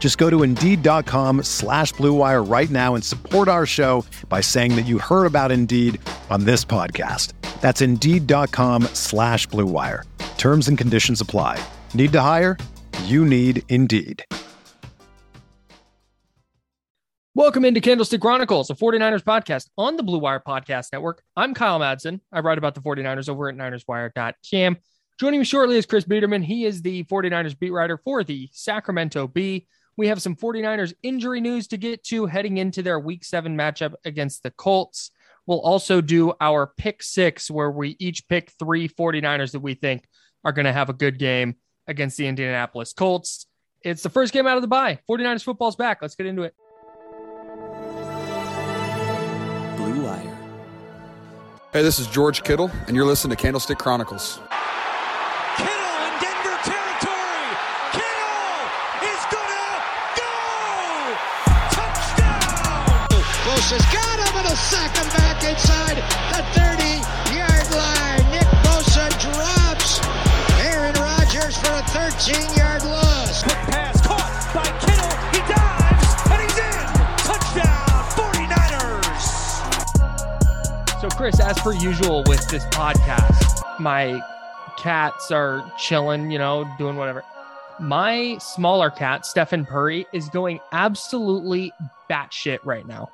[0.00, 4.86] Just go to Indeed.com slash BlueWire right now and support our show by saying that
[4.86, 6.00] you heard about Indeed
[6.30, 7.34] on this podcast.
[7.60, 10.04] That's Indeed.com slash BlueWire.
[10.38, 11.62] Terms and conditions apply.
[11.92, 12.56] Need to hire?
[13.04, 14.24] You need Indeed.
[17.36, 21.22] Welcome into Candlestick Chronicles, a 49ers podcast on the Blue Wire Podcast Network.
[21.36, 22.20] I'm Kyle Madsen.
[22.32, 24.78] I write about the 49ers over at NinersWire.com.
[25.20, 26.42] Joining me shortly is Chris Biederman.
[26.42, 29.66] He is the 49ers beat writer for the Sacramento Bee.
[29.96, 33.94] We have some 49ers injury news to get to heading into their week seven matchup
[34.04, 35.10] against the Colts.
[35.46, 40.08] We'll also do our pick six, where we each pick three 49ers that we think
[40.44, 43.46] are going to have a good game against the Indianapolis Colts.
[43.82, 45.00] It's the first game out of the bye.
[45.08, 46.00] 49ers football's back.
[46.02, 46.54] Let's get into it.
[49.76, 50.38] Blue Wire.
[51.72, 54.38] Hey, this is George Kittle, and you're listening to Candlestick Chronicles.
[63.60, 65.96] Bosa's got him and a sack him back inside
[66.32, 68.24] the 30-yard line.
[68.32, 70.00] Nick Bosa drops
[70.64, 73.42] Aaron Rodgers for a 13-yard loss.
[73.42, 75.12] Quick pass caught by Kittle.
[75.34, 76.88] He dives and he's in.
[77.28, 79.28] Touchdown 49ers.
[81.02, 84.22] So, Chris, as per usual with this podcast, my
[84.78, 87.22] cats are chilling, you know, doing whatever.
[87.78, 91.74] My smaller cat, Stephen Purry, is going absolutely
[92.08, 93.10] batshit right now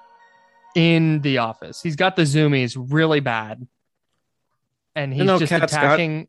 [0.76, 1.81] in the office.
[1.82, 3.66] He's got the zoomies really bad.
[4.94, 6.28] And he's just got- attacking.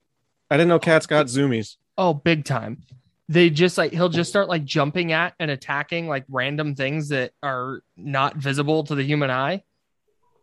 [0.49, 1.75] I didn't know cats got zoomies.
[1.97, 2.81] Oh, big time.
[3.29, 7.33] They just like he'll just start like jumping at and attacking like random things that
[7.43, 9.63] are not visible to the human eye.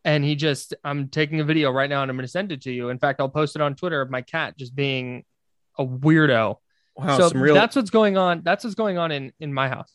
[0.04, 2.60] And he just I'm taking a video right now and I'm going to send it
[2.62, 2.90] to you.
[2.90, 5.24] In fact, I'll post it on Twitter of my cat just being
[5.78, 6.56] a weirdo.
[6.96, 7.54] Wow, so some real.
[7.54, 8.42] that's what's going on.
[8.44, 9.90] That's what's going on in in my house.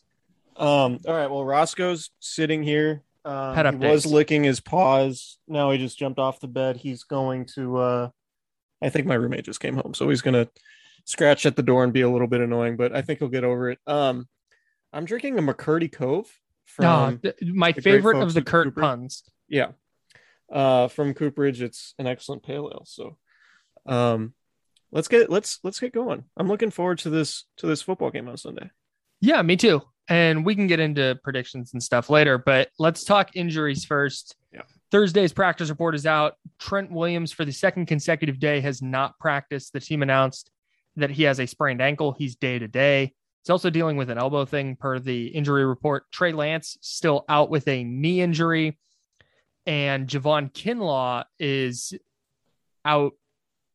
[0.56, 0.98] um.
[1.06, 1.30] All right.
[1.30, 3.04] Well, Roscoe's sitting here.
[3.24, 5.38] Um, Pet he was licking his paws.
[5.46, 6.76] Now he just jumped off the bed.
[6.76, 7.76] He's going to.
[7.78, 8.08] uh
[8.82, 10.48] I think my roommate just came home, so he's gonna
[11.04, 13.44] scratch at the door and be a little bit annoying, but I think he'll get
[13.44, 13.78] over it.
[13.86, 14.26] Um,
[14.92, 16.30] I'm drinking a McCurdy Cove
[16.64, 18.80] from Oh, my favorite of the Kurt Cooper.
[18.80, 19.22] puns.
[19.48, 19.72] yeah,
[20.50, 21.60] uh, from Cooperage.
[21.60, 22.84] It's an excellent pale ale.
[22.86, 23.18] So,
[23.86, 24.32] um,
[24.92, 26.24] let's get let's let's get going.
[26.38, 28.70] I'm looking forward to this to this football game on Sunday.
[29.20, 29.82] Yeah, me too.
[30.10, 34.36] And we can get into predictions and stuff later, but let's talk injuries first.
[34.52, 34.62] Yeah.
[34.90, 36.34] Thursday's practice report is out.
[36.58, 39.72] Trent Williams, for the second consecutive day, has not practiced.
[39.72, 40.50] The team announced
[40.96, 42.12] that he has a sprained ankle.
[42.18, 43.14] He's day to day.
[43.44, 46.10] He's also dealing with an elbow thing per the injury report.
[46.10, 48.78] Trey Lance still out with a knee injury.
[49.64, 51.94] And Javon Kinlaw is
[52.84, 53.12] out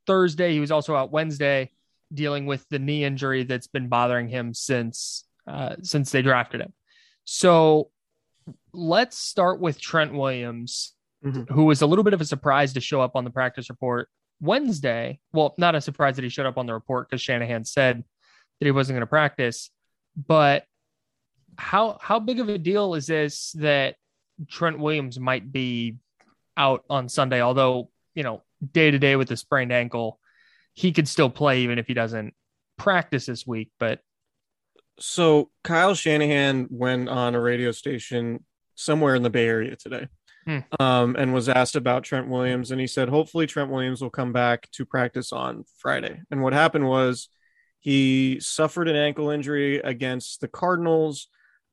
[0.06, 0.52] Thursday.
[0.52, 1.72] He was also out Wednesday
[2.13, 6.73] dealing with the knee injury that's been bothering him since uh, since they drafted him.
[7.23, 7.91] So
[8.73, 11.50] let's start with Trent Williams, Mhm.
[11.50, 14.09] who was a little bit of a surprise to show up on the practice report
[14.39, 15.19] Wednesday.
[15.34, 18.03] Well, not a surprise that he showed up on the report because Shanahan said
[18.59, 19.72] that he wasn't going to practice.
[20.16, 20.66] But
[21.57, 23.95] how how big of a deal is this that
[24.47, 25.95] Trent Williams might be
[26.57, 27.41] out on Sunday?
[27.41, 30.20] Although you know, day to day with the sprained ankle,
[30.73, 32.34] he could still play even if he doesn't
[32.78, 33.72] practice this week.
[33.79, 34.02] But
[35.00, 38.44] So Kyle Shanahan went on a radio station
[38.76, 40.08] somewhere in the Bay Area today,
[40.46, 40.59] Hmm.
[40.80, 44.32] um, and was asked about Trent Williams, and he said hopefully Trent Williams will come
[44.32, 46.22] back to practice on Friday.
[46.32, 47.30] And what happened was
[47.80, 51.28] he suffered an ankle injury against the Cardinals.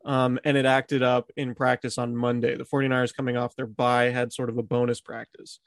[0.05, 2.57] Um, and it acted up in practice on Monday.
[2.57, 5.61] The 49ers coming off their bye had sort of a bonus practice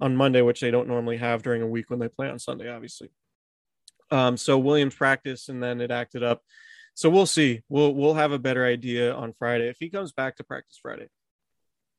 [0.00, 2.70] on Monday, which they don't normally have during a week when they play on Sunday,
[2.70, 3.10] obviously.
[4.10, 6.40] Um, so Williams practiced and then it acted up.
[6.94, 7.62] So we'll see.
[7.68, 9.68] We'll we'll have a better idea on Friday.
[9.68, 11.08] If he comes back to practice Friday,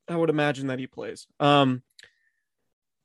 [0.08, 1.26] I would imagine that he plays.
[1.40, 1.82] Um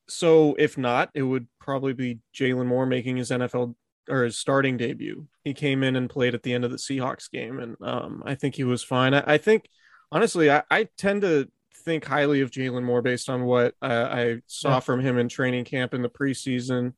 [0.07, 3.75] so if not, it would probably be Jaylon Moore making his NFL
[4.09, 5.27] or his starting debut.
[5.43, 8.35] He came in and played at the end of the Seahawks game, and um, I
[8.35, 9.13] think he was fine.
[9.13, 9.69] I, I think,
[10.11, 11.47] honestly, I, I, tend to
[11.85, 14.79] think highly of Jaylon Moore based on what uh, I saw Yeah.
[14.79, 16.93] from him in training camp in the preseason,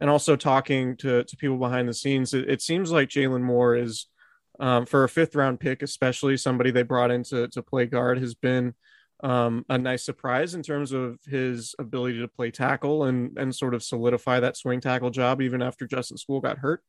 [0.00, 2.32] and also talking to to people behind the scenes.
[2.32, 4.06] It, it seems like Jaylon Moore is,
[4.60, 8.18] um, for a fifth round pick, especially somebody they brought in to to play guard,
[8.18, 8.74] has been
[9.22, 13.74] um, a nice surprise in terms of his ability to play tackle and and sort
[13.74, 16.82] of solidify that swing tackle job even after Justin Skule got hurt.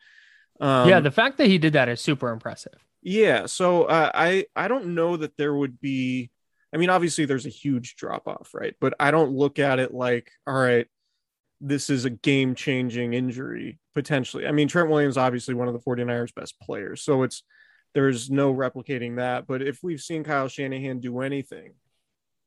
[0.59, 2.73] Um, yeah, the fact that he did that is super impressive.
[3.01, 3.45] yeah.
[3.45, 6.31] So uh, I I don't know that there would be.
[6.73, 8.75] I mean, obviously there's a huge drop off, right?
[8.81, 10.87] But I don't look at it like, all right,
[11.61, 14.45] this is a game changing injury potentially.
[14.45, 17.43] I mean, Trent Williams obviously one of the 49ers best players, so it's
[17.93, 19.47] there's no replicating that.
[19.47, 21.73] But if we've seen Kyle Shanahan do anything,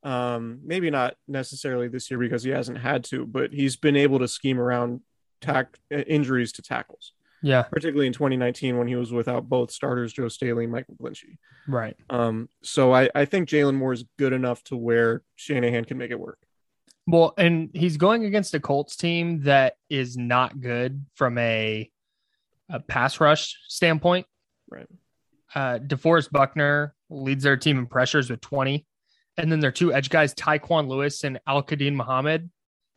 [0.02, 4.18] um, maybe not necessarily this year because he hasn't had to, but he's been able
[4.20, 5.00] to scheme around
[5.40, 7.12] tack injuries to tackles,
[7.42, 11.38] Yeah, particularly in 2019 when he was without both starters, Joe Staley and Mike McGlinchey.
[11.66, 11.96] right.
[12.10, 16.10] Um, so I, I think Jaylon Moore is good enough to where Shanahan can make
[16.10, 16.38] it work.
[17.08, 21.90] Well, and he's going against a Colts team that is not good from a,
[22.68, 24.26] a pass rush standpoint.
[24.70, 24.86] Right.
[25.54, 28.84] Uh, DeForest Buckner leads their team in pressures with 20.
[29.38, 32.50] And then their two edge guys, Tyquan Lewis and Al-Quadin Muhammad,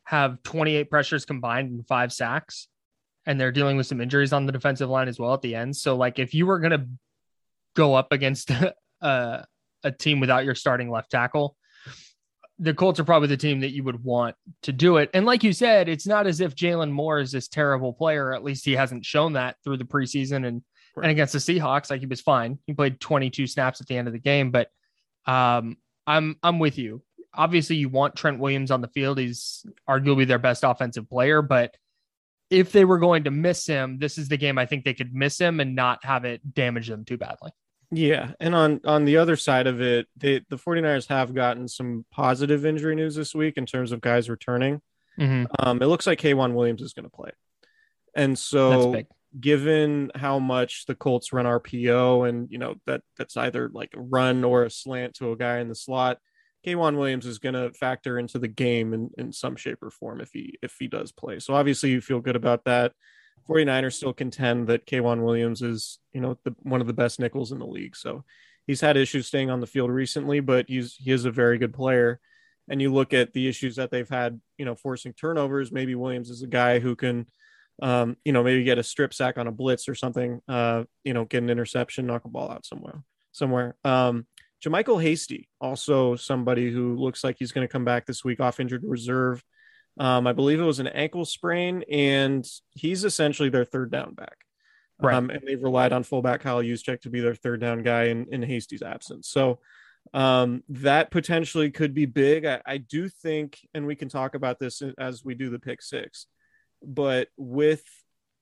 [0.03, 2.67] have 28 pressures combined and five sacks.
[3.25, 5.73] And they're dealing with some injuries on the defensive line as well at the end.
[5.77, 6.85] So, like, if you were going to
[7.77, 8.51] go up against
[9.01, 9.45] a,
[9.85, 11.55] a team without your starting left tackle,
[12.61, 15.09] the Colts are probably the team that you would want to do it.
[15.15, 18.33] And like you said, it's not as if Jaylon Moore is this terrible player.
[18.33, 20.61] At least he hasn't shown that through the preseason and
[20.95, 21.05] Right.
[21.05, 22.59] and against the Seahawks, like he was fine.
[22.67, 24.69] He played 22 snaps at the end of the game, but
[25.25, 27.01] um, I'm I'm with you.
[27.33, 29.17] Obviously, you want Trent Williams on the field.
[29.17, 31.75] He's arguably their best offensive player, but
[32.49, 35.15] if they were going to miss him, this is the game I think they could
[35.15, 37.51] miss him and not have it damage them too badly.
[37.91, 38.31] Yeah.
[38.39, 42.65] And on, on the other side of it, they, the 49ers have gotten some positive
[42.65, 44.81] injury news this week in terms of guys returning.
[45.19, 45.47] Mhm.
[45.59, 47.31] Um, it looks like K'Waun Williams is going to play.
[48.15, 49.03] And so
[49.39, 54.01] given how much the Colts run RPO and you know that that's either like a
[54.01, 56.17] run or a slant to a guy in the slot,
[56.65, 60.21] K'Waun Williams is going to factor into the game in, in some shape or form
[60.21, 61.39] if he if he does play.
[61.39, 62.94] So obviously you feel good about that.
[63.49, 67.51] 49ers still contend that K'Waun Williams is, you know, the, one of the best nickels
[67.51, 67.95] in the league.
[67.95, 68.23] So
[68.67, 71.73] he's had issues staying on the field recently, but he's he is a very good
[71.73, 72.19] player.
[72.69, 75.71] And you look at the issues that they've had, you know, forcing turnovers.
[75.71, 77.25] Maybe Williams is a guy who can
[77.81, 81.13] um, you know, maybe get a strip sack on a blitz or something, uh, you
[81.13, 83.75] know, get an interception, knock a ball out somewhere, somewhere.
[83.83, 84.27] Um,
[84.63, 88.59] JaMycal Hasty, also somebody who looks like he's going to come back this week off
[88.59, 89.44] injured reserve.
[89.99, 94.38] Um, I believe it was an ankle sprain, and he's essentially their third down back.
[94.99, 95.15] Right.
[95.15, 98.27] Um, and they've relied on fullback Kyle Juszczyk to be their third down guy in,
[98.31, 99.27] in Hasty's absence.
[99.29, 99.59] So
[100.13, 102.45] um, that potentially could be big.
[102.45, 105.81] I, I do think, and we can talk about this as we do the pick
[105.81, 106.27] six
[106.83, 107.83] but with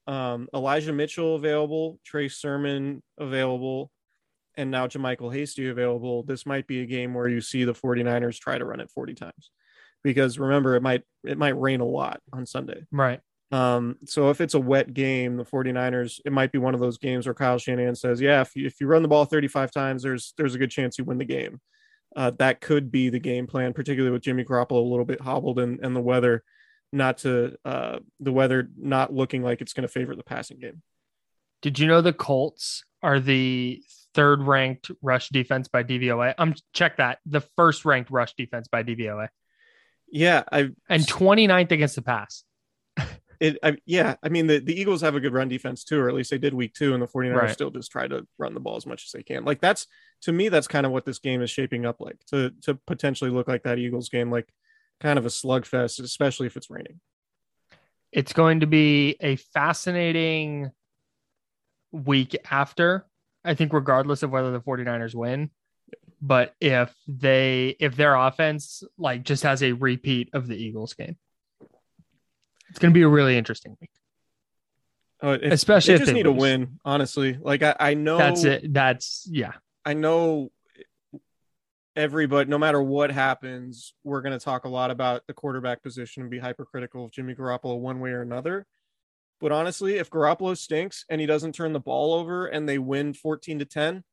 [0.07, 3.91] um, Elijah Mitchell available, Trey Sermon available,
[4.55, 8.39] and now JaMycal Hasty available, this might be a game where you see the 49ers
[8.39, 9.51] try to run it 40 times.
[10.03, 12.85] Because remember, it might it might rain a lot on Sunday.
[12.91, 13.19] Right.
[13.51, 16.97] Um, so if it's a wet game, the 49ers, it might be one of those
[16.97, 20.03] games where Kyle Shanahan says, Yeah, if you, if you run the ball 35 times,
[20.03, 21.59] there's there's a good chance you win the game.
[22.15, 25.59] Uh, that could be the game plan, particularly with Jimmy Garoppolo a little bit hobbled
[25.59, 26.43] and, and the weather
[26.91, 30.81] not to uh, the weather not looking like it's going to favor the passing game.
[31.61, 33.81] Did you know the Colts are the
[34.13, 36.33] third ranked rush defense by DVOA?
[36.37, 37.19] I'm check that.
[37.25, 39.27] The first ranked rush defense by DVOA
[40.11, 42.43] Yeah, I and 29th against the pass.
[43.39, 46.09] it I, yeah, I mean the, the Eagles have a good run defense too, or
[46.09, 47.51] at least they did week two, and the 49ers Right.
[47.51, 49.45] still just try to run the ball as much as they can.
[49.45, 49.87] Like that's
[50.23, 53.29] to me, that's kind of what this game is shaping up like to to potentially
[53.29, 54.49] look like that Eagles game, like
[54.99, 56.99] kind of a slugfest, especially if it's raining.
[58.11, 60.71] It's going to be a fascinating
[61.91, 63.05] week after.
[63.45, 65.51] I think regardless of whether the 49ers win,
[66.21, 71.17] but if they if their offense like just has a repeat of the Eagles game.
[72.69, 73.89] It's going to be a really interesting week.
[75.21, 76.41] Uh, oh, it- Especially they if just they need to lose.
[76.41, 77.37] win, honestly.
[77.41, 78.71] Like I, I know That's it.
[78.73, 79.53] That's yeah.
[79.85, 80.51] I know
[81.95, 86.21] everybody, no matter what happens, we're going to talk a lot about the quarterback position
[86.21, 88.65] and be hypercritical of Jimmy Garoppolo one way or another.
[89.41, 93.13] But honestly, if Garoppolo stinks and he doesn't turn the ball over and they win
[93.13, 94.03] 14 to 10,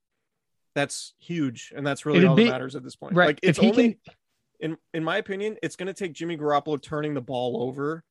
[0.77, 1.73] that's huge.
[1.75, 3.15] And that's really It'd all be- that matters at this point.
[3.17, 3.27] Right.
[3.27, 4.15] Like if it's he only, can
[4.61, 8.05] in in my opinion, it's going to take Jimmy Garoppolo turning the ball over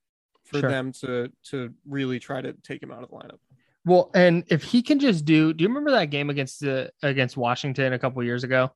[0.43, 0.69] for Sure.
[0.69, 3.38] them to to really try to take him out of the lineup.
[3.86, 7.38] Well, and if he can just do, do you remember that game against the against
[7.38, 8.72] Washington a couple years ago?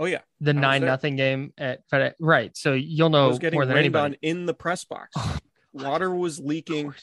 [0.00, 2.14] Oh yeah, The nine nothing game at FedEx.
[2.20, 2.56] Right.
[2.56, 4.16] So you'll know more than anybody.
[4.22, 5.16] in the press box.
[5.72, 6.94] Water was leaking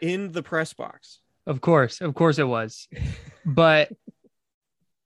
[0.00, 1.20] in the press box.
[1.46, 2.00] Of course.
[2.00, 2.88] Of course it was.
[3.44, 3.90] But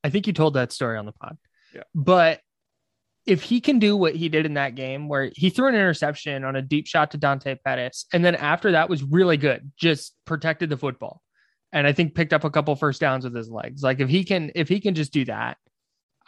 [0.02, 1.37] I think you told that story on the pod.
[1.75, 1.83] Yeah.
[1.95, 2.40] But
[3.26, 6.45] if he can do what he did in that game where he threw an interception
[6.45, 10.14] on a deep shot to Dante Pettis, and then after that was really good, just
[10.25, 11.23] protected the football.
[11.73, 13.83] And I think picked up a couple first downs with his legs.
[13.83, 15.59] Like if he can, if he can just do that,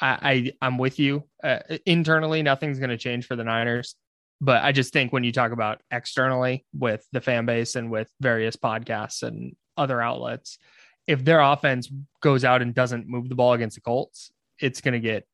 [0.01, 1.25] I, I I'm with you.
[1.43, 3.97] Uh, internally, nothing's going to change for the Niners.
[4.41, 8.09] But I just think when you talk about externally with the fan base and with
[8.21, 10.59] various podcasts and other outlets,
[11.07, 11.91] if their offense
[12.21, 15.27] goes out and doesn't move the ball against the Colts, it's going to get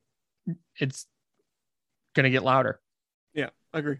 [0.78, 1.06] it's
[2.14, 2.80] going to get louder.
[3.34, 3.98] Yeah, agree.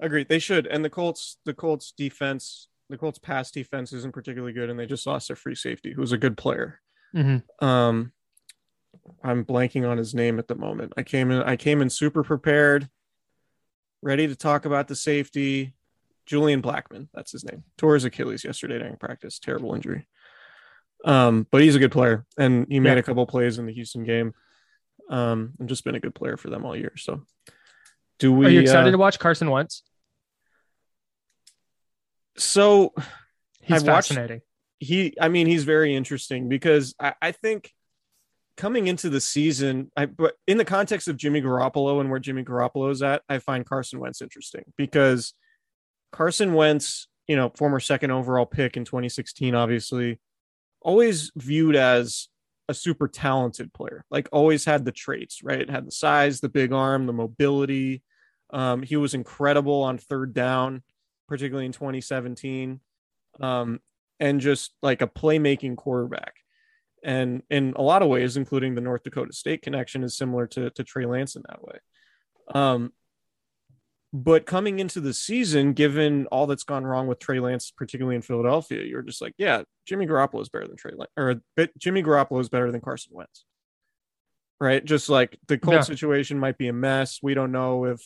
[0.00, 0.24] Agree.
[0.24, 0.66] They should.
[0.66, 4.86] And the Colts, the Colts defense, the Colts pass defense isn't particularly good, and they
[4.86, 6.80] just lost their free safety, who's a good player.
[7.14, 7.64] Mm-hmm.
[7.64, 8.12] Um,
[9.22, 10.92] I'm blanking on his name at the moment.
[10.96, 11.42] I came in.
[11.42, 12.88] I came in super prepared,
[14.02, 15.74] ready to talk about the safety.
[16.26, 17.62] Julian Blackmon, that's his name.
[17.78, 19.38] Tore his Achilles yesterday during practice.
[19.38, 20.08] Terrible injury.
[21.04, 22.98] Um, but he's a good player, and he made Yeah.
[22.98, 24.32] a couple plays in the Houston game.
[25.08, 26.92] Um, and just been a good player for them all year.
[26.96, 27.22] So,
[28.18, 28.46] do we?
[28.46, 29.82] Are you excited uh, to watch Carson Wentz?
[32.38, 32.92] so
[33.62, 34.42] He's I've watched- fascinating.
[34.78, 37.72] he i mean he's very interesting because i, I think
[38.58, 42.44] coming into the season i but in the context of jimmy garoppolo and where jimmy
[42.44, 45.32] garoppolo is at i find carson wentz interesting because
[46.12, 50.20] carson wentz you know former second overall pick in 2016 obviously
[50.86, 52.28] always viewed as
[52.68, 56.72] a super talented player like always had the traits right had the size the big
[56.72, 58.02] arm the mobility
[58.50, 60.82] um, he was incredible on third down
[61.28, 62.80] particularly in 2017
[63.40, 63.80] um,
[64.20, 66.34] and just like a playmaking quarterback.
[67.02, 70.70] And in a lot of ways, including the North Dakota State connection, is similar to,
[70.70, 71.78] to Trey Lance in that way.
[72.54, 72.92] Um,
[74.22, 78.22] but coming into the season, given all that's gone wrong with Trey Lance, particularly in
[78.22, 82.02] Philadelphia, you're just like, yeah, Jimmy Garoppolo is better than Trey Lance, or but Jimmy
[82.02, 83.44] Garoppolo is better than Carson Wentz.
[84.58, 84.82] Right?
[84.82, 85.80] Just like the Colt Yeah.
[85.82, 87.18] situation might be a mess.
[87.22, 88.02] We don't know if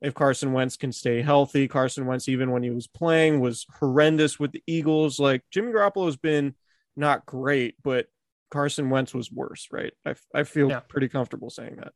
[0.00, 1.68] if Carson Wentz can stay healthy.
[1.68, 5.20] Carson Wentz, even when he was playing, was horrendous with the Eagles.
[5.20, 6.56] Like Jimmy Garoppolo has been
[6.96, 8.08] not great, but
[8.50, 9.92] Carson Wentz was worse, right?
[10.04, 10.80] I, I feel Yeah.
[10.80, 11.92] pretty comfortable saying that.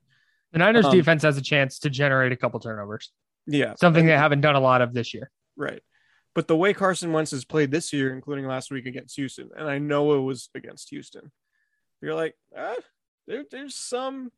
[0.57, 3.13] The Niners um, defense has a chance to generate a couple turnovers,
[3.47, 3.75] Yeah.
[3.75, 5.31] something they haven't done a lot of this year.
[5.55, 5.83] Right.
[6.35, 9.69] But the way Carson Wentz has played this year, including last week against Houston, and
[9.69, 11.31] I know it was against Houston,
[12.01, 12.75] you're like, ah,
[13.27, 14.33] there, there's some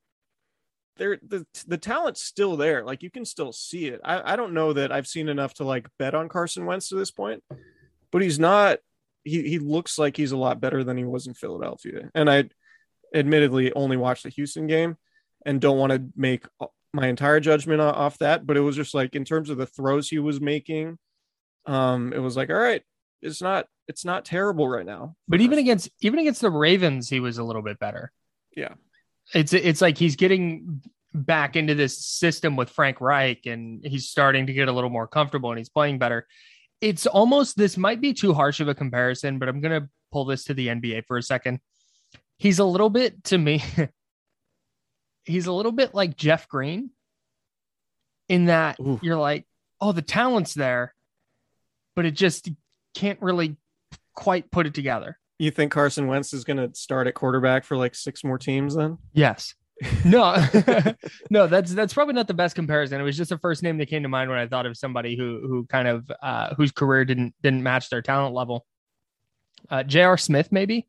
[0.97, 2.83] there the the talent's still there.
[2.85, 4.01] Like you can still see it.
[4.03, 6.97] I, I don't know that I've seen enough to like bet on Carson Wentz to
[6.97, 7.45] this point,
[8.11, 8.81] but he's not
[9.23, 12.11] he he looks like he's a lot better than he was in Philadelphia.
[12.13, 12.51] And I
[13.15, 14.97] admittedly only watched the Houston game
[15.47, 16.47] and don't want to make
[16.93, 20.09] my entire judgment off that, but it was just like in terms of the throws
[20.09, 20.99] he was making,
[21.67, 22.83] um, it was like, all right,
[23.23, 25.17] it's not it's not terrible right now.
[25.27, 28.13] But even against even against the Ravens, he was a little bit better.
[28.57, 28.75] Yeah.
[29.35, 30.83] It's it's like he's getting
[31.15, 35.07] back into this system with Frank Reich and he's starting to get a little more
[35.07, 36.27] comfortable and he's playing better.
[36.81, 40.45] It's almost this might be too harsh of a comparison, but I'm gonna pull this
[40.45, 41.61] to the NBA for a second.
[42.39, 43.65] He's a little bit to me,
[45.29, 46.91] he's a little bit like Jeff Green
[48.29, 48.99] in that Ooh.
[49.03, 49.47] you're like,
[49.81, 50.95] oh, the talent's there,
[51.95, 52.51] but it just
[52.95, 53.57] can't really
[54.15, 55.19] quite put it together.
[55.39, 58.75] You think Carson Wentz is going to start at quarterback for like six more teams
[58.75, 58.99] then?
[59.13, 59.55] Yes.
[60.05, 60.35] No,
[61.31, 63.01] no, that's that's probably not the best comparison.
[63.01, 65.17] It was just the first name that came to mind when I thought of somebody
[65.17, 68.67] who who kind of uh, whose career didn't didn't match their talent level.
[69.71, 70.19] Uh, J.R.
[70.19, 70.89] Smith, maybe.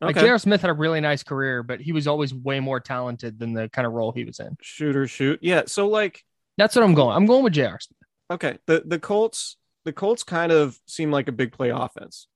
[0.00, 0.38] Like J.R.
[0.38, 3.68] Smith had a really nice career, but he was always way more talented than the
[3.70, 4.56] kind of role he was in.
[4.60, 5.38] Shooter shoot.
[5.42, 5.62] Yeah.
[5.66, 6.22] So like
[6.58, 7.16] That's what I'm going.
[7.16, 7.78] I'm going with J.R.
[7.80, 7.96] Smith.
[8.30, 12.26] okay, the the Colts the Colts kind of seem like a big play offense.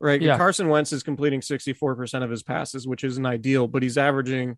[0.00, 0.20] Right.
[0.20, 0.36] Yeah.
[0.36, 4.56] Carson Wentz is completing 64% of his passes, which isn't ideal, but he's averaging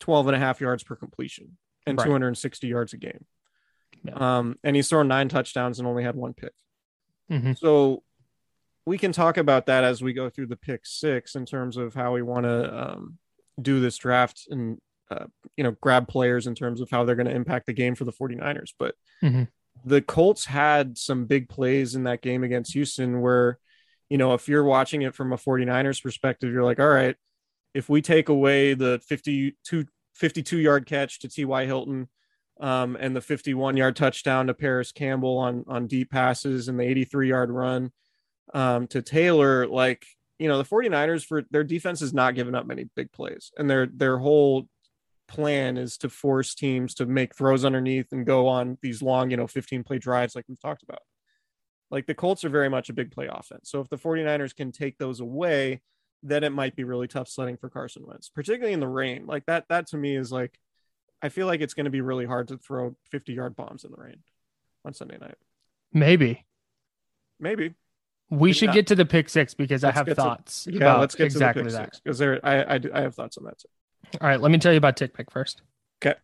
[0.00, 2.06] 12 and a half yards per completion and Right.
[2.06, 3.26] 260 yards a game.
[4.04, 4.14] Yeah.
[4.38, 6.52] Um, and he's thrown nine touchdowns and only had one pick.
[7.30, 7.58] Mhm.
[7.58, 8.02] So
[8.86, 11.94] we can talk about that as we go through the pick six in terms of
[11.94, 13.18] how we want to um,
[13.60, 14.78] do this draft and,
[15.10, 17.94] uh, you know, grab players in terms of how they're going to impact the game
[17.94, 18.72] for the 49ers.
[18.78, 19.48] But Mhm.
[19.84, 23.58] the Colts had some big plays in that game against Houston where,
[24.10, 27.16] you know, if you're watching it from a 49ers perspective, you're like, all right,
[27.74, 31.66] if we take away the 52, 52 yard catch to T.Y.
[31.66, 32.08] Hilton,
[32.60, 36.84] um, and the 51 yard touchdown to Parris Campbell on on deep passes and the
[36.84, 37.90] 83 yard run
[38.54, 40.04] um, to Taylor, like
[40.38, 43.70] you know the 49ers for their defense has not given up many big plays, and
[43.70, 44.68] their their whole
[45.32, 49.36] plan is to force teams to make throws underneath and go on these long, you
[49.36, 51.00] know, 15 play drives like we've talked about.
[51.90, 53.70] Like the Colts are very much a big play offense.
[53.70, 55.80] So if the 49ers can take those away,
[56.22, 59.26] then it might be really tough sledding for Carson Wentz, particularly in the rain.
[59.26, 60.58] Like that, that to me is like,
[61.22, 63.90] I feel like it's going to be really hard to throw 50 yard bombs in
[63.90, 64.22] the rain
[64.84, 65.36] on Sunday night.
[65.92, 66.44] Maybe.
[67.40, 67.74] Maybe.
[68.32, 68.74] We Maybe should not.
[68.76, 71.14] get to the pick six because Let's I have get to- thoughts Yeah, about let's
[71.14, 71.92] get exactly to the that.
[71.92, 73.68] pick because there, I, I, do- I have thoughts on that too.
[74.22, 75.60] All right, let me tell you about TickPick first.
[76.02, 76.18] Okay.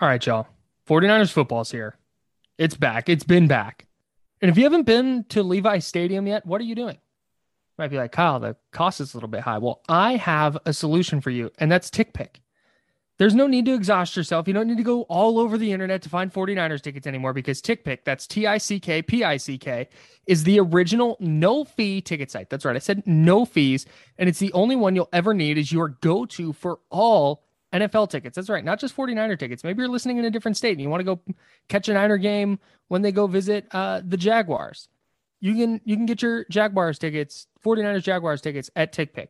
[0.00, 0.48] All right, y'all.
[0.88, 1.96] 49ers football's here.
[2.58, 3.08] It's back.
[3.08, 3.86] It's been back.
[4.42, 6.96] And if you haven't been to Levi Stadium yet, what are you doing?
[6.96, 9.58] You might be like, Kyle, the cost is a little bit high.
[9.58, 12.39] Well, I have a solution for you, and that's TickPick.
[13.20, 14.48] There's no need to exhaust yourself.
[14.48, 17.60] You don't need to go all over the internet to find 49ers tickets anymore because
[17.60, 19.90] TickPick, that's T I C K P I C K,
[20.26, 22.48] is the original no fee ticket site.
[22.48, 22.74] That's right.
[22.74, 23.84] I said no fees.
[24.16, 28.08] And it's the only one you'll ever need as your go to for all NFL
[28.08, 28.36] tickets.
[28.36, 28.64] That's right.
[28.64, 29.64] Not just 49er tickets.
[29.64, 31.20] Maybe you're listening in a different state and you want to go
[31.68, 32.58] catch a Niner game
[32.88, 34.88] when they go visit uh, the Jaguars.
[35.40, 39.28] You can you can get your Jaguars tickets, 49ers Jaguars tickets at TickPick.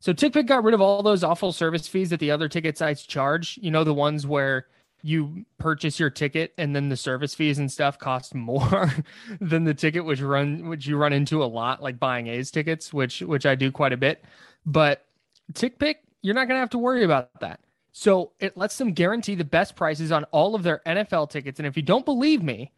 [0.00, 3.04] So TickPick got rid of all those awful service fees that the other ticket sites
[3.04, 3.58] charge.
[3.62, 4.66] You know, the ones where
[5.02, 8.92] you purchase your ticket and then the service fees and stuff cost more
[9.40, 12.92] than the ticket, which run which you run into a lot, like buying A's tickets,
[12.92, 14.24] which which I do quite a bit.
[14.66, 15.06] But
[15.52, 17.60] TickPick, you're not gonna have to worry about that.
[17.92, 21.60] So it lets them guarantee the best prices on all of their NFL tickets.
[21.60, 22.72] And if you don't believe me,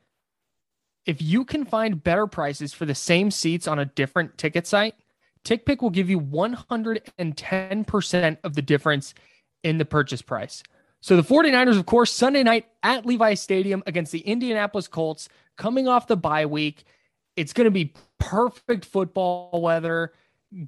[1.06, 4.94] if you can find better prices for the same seats on a different ticket site,
[5.46, 9.14] TickPick will give you 110% of the difference
[9.62, 10.64] in the purchase price.
[11.00, 15.86] So the 49ers, of course, Sunday night at Levi Stadium against the Indianapolis Colts, coming
[15.86, 16.82] off the bye week.
[17.36, 20.12] It's going to be perfect football weather.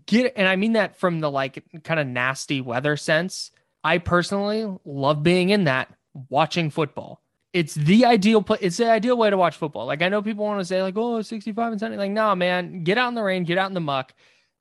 [0.07, 3.51] Get and I mean that from the like kind of nasty weather sense.
[3.83, 5.93] I personally love being in that
[6.29, 7.23] watching football.
[7.53, 8.59] It's the ideal play.
[8.61, 9.87] It's the ideal way to watch football.
[9.87, 11.97] Like I know people want to say like, oh, 65 and 70.
[11.97, 14.12] Like, no, man, get out in the rain, get out in the muck.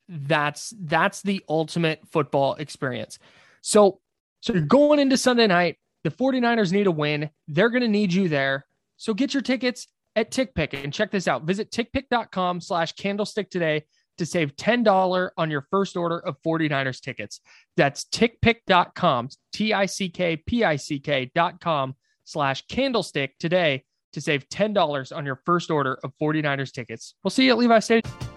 [0.09, 3.19] That's that's the ultimate football experience.
[3.61, 3.99] So
[4.41, 5.77] so you're going into Sunday night.
[6.03, 7.29] The 49ers need a win.
[7.47, 8.65] They're going to need you there.
[8.95, 11.43] So get your tickets at TickPick and check this out.
[11.43, 13.83] Visit tickpick.com slash candlestick today
[14.17, 17.41] to save $10 on your first order of 49ers tickets.
[17.75, 25.99] That's tickpick.com, T-I-C-K-P-I-C-K dot com slash candlestick today to save $10 on your first order
[26.03, 27.15] of 49ers tickets.
[27.23, 28.36] We'll see you at Levi Stadium.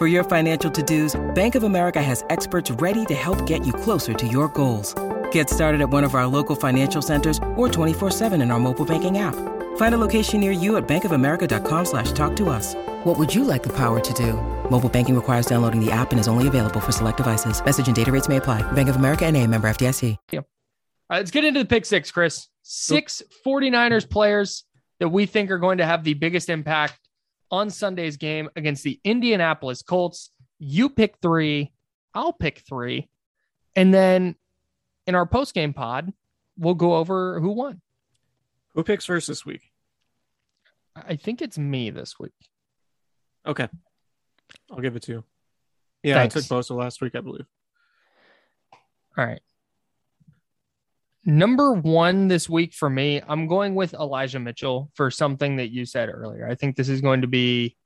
[0.00, 4.14] For your financial to-dos, Bank of America has experts ready to help get you closer
[4.14, 4.94] to your goals.
[5.30, 9.18] Get started at one of our local financial centers or 24-7 in our mobile banking
[9.18, 9.34] app.
[9.76, 12.74] Find a location near you at bankofamerica.com slash talk to us.
[13.04, 14.40] What would you like the power to do?
[14.70, 17.62] Mobile banking requires downloading the app and is only available for select devices.
[17.62, 18.62] Message and data rates may apply.
[18.72, 20.16] Bank of America and a member FDIC.
[21.10, 22.48] Right, let's get into the pick six, Chris.
[22.62, 24.64] Six 49ers players
[24.98, 26.99] that we think are going to have the biggest impact
[27.50, 30.30] on Sunday's game against the Indianapolis Colts.
[30.58, 31.72] You pick three,
[32.14, 33.08] I'll pick three.
[33.76, 34.36] And then
[35.06, 36.12] in our post game pod,
[36.58, 37.80] we'll go over who won.
[38.74, 39.62] Who picks first this week?
[40.94, 42.32] I think it's me this week.
[43.46, 43.68] Okay.
[44.70, 45.24] I'll give it to you.
[46.02, 46.36] Yeah, Thanks.
[46.36, 47.46] I took Bosa last week, I believe.
[49.16, 49.40] All right.
[51.24, 55.84] Number one this week for me, I'm going with Elijah Mitchell for something that you
[55.84, 56.48] said earlier.
[56.48, 57.76] I think this is going to be,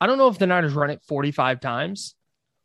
[0.00, 2.14] I don't know if the Niners run it 45 times,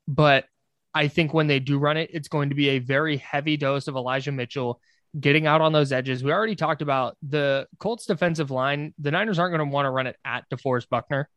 [0.08, 0.46] but
[0.94, 3.88] I think when they do run it, it's going to be a very heavy dose
[3.88, 4.82] of Elijah Mitchell
[5.18, 6.24] getting out on those edges.
[6.24, 8.94] We already talked about the Colts defensive line.
[9.00, 11.30] The Niners aren't going to want to run it at DeForest Buckner,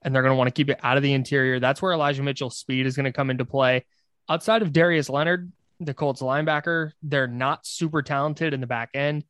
[0.00, 1.60] and they're going to want to keep it out of the interior.
[1.60, 3.84] That's where Elijah Mitchell's speed is going to come into play.
[4.28, 5.52] Outside of Darius Leonard,
[5.84, 9.24] the Colts linebacker, they're not super talented in the back end.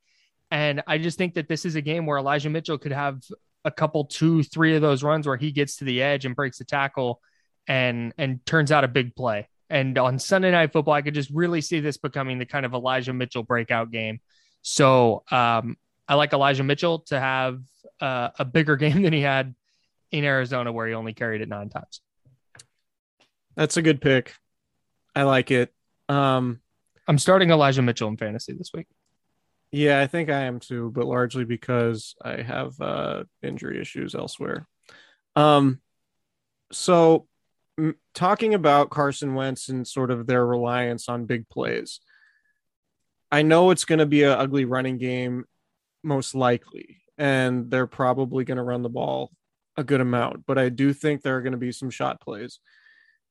[0.50, 3.22] And I just think that this is a game where Elijah Mitchell could have
[3.64, 6.58] a couple, two, three of those runs where he gets to the edge and breaks
[6.58, 7.20] the tackle
[7.66, 9.48] and and turns out a big play.
[9.70, 12.74] And on Sunday Night Football, I could just really see this becoming the kind of
[12.74, 14.20] Elijah Mitchell breakout game.
[14.62, 17.60] So um, I like Elijah Mitchell to have
[18.00, 19.54] uh, a bigger game than he had
[20.10, 22.00] in Arizona, where he only carried it nine times.
[23.56, 24.34] That's a good pick.
[25.14, 25.72] I like it.
[26.08, 26.60] Um,
[27.06, 28.86] I'm starting Elijah Mitchell in fantasy this week.
[29.72, 34.66] yeah, I think I am too, but largely because I have uh, injury issues elsewhere.
[35.36, 35.80] Um,
[36.72, 37.26] so
[37.78, 42.00] m- talking about Carson Wentz and sort of their reliance on big plays,
[43.32, 45.44] I know it's going to be an ugly running game,
[46.02, 49.32] most likely, and they're probably going to run the ball
[49.76, 52.60] a good amount, but I do think there are going to be some shot plays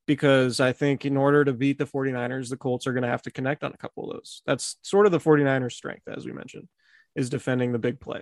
[0.06, 3.22] because I think in order to beat the 49ers, the Colts are going to have
[3.24, 4.42] to connect on a couple of those.
[4.46, 6.68] That's sort of the 49ers' strength, as we mentioned,
[7.16, 8.22] is defending the big play.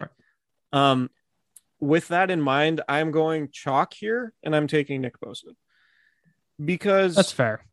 [0.73, 1.09] Um,
[1.79, 5.55] with that in mind, I'm going chalk here and I'm taking Nick Bosa
[6.63, 7.65] because That's fair.